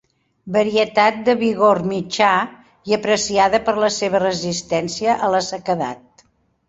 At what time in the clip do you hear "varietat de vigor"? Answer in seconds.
0.53-1.81